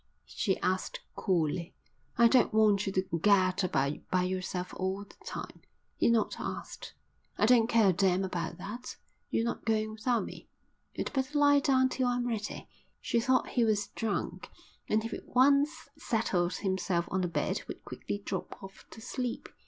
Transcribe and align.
she 0.25 0.57
asked 0.61 1.01
coolly. 1.15 1.75
"I 2.17 2.27
don't 2.27 2.51
want 2.55 2.87
you 2.87 2.93
to 2.93 3.03
gad 3.21 3.63
about 3.63 3.99
by 4.09 4.23
yourself 4.23 4.73
all 4.77 5.03
the 5.03 5.13
time." 5.27 5.61
"You're 5.99 6.11
not 6.11 6.37
asked." 6.39 6.95
"I 7.37 7.45
don't 7.45 7.67
care 7.67 7.89
a 7.89 7.93
damn 7.93 8.23
about 8.23 8.57
that. 8.57 8.95
You're 9.29 9.45
not 9.45 9.63
going 9.63 9.91
without 9.91 10.25
me." 10.25 10.49
"You'd 10.95 11.13
better 11.13 11.37
lie 11.37 11.59
down 11.59 11.89
till 11.89 12.07
I'm 12.07 12.25
ready." 12.27 12.67
She 12.99 13.19
thought 13.19 13.49
he 13.49 13.63
was 13.63 13.89
drunk 13.89 14.49
and 14.89 15.03
if 15.05 15.11
he 15.11 15.19
once 15.23 15.69
settled 15.99 16.55
himself 16.55 17.07
on 17.11 17.21
the 17.21 17.27
bed 17.27 17.61
would 17.67 17.85
quickly 17.85 18.23
drop 18.25 18.63
off 18.63 18.87
to 18.89 19.01
sleep. 19.01 19.49